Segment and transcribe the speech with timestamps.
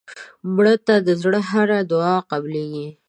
[0.53, 2.87] مړه ته د زړه هره دعا قبلیږي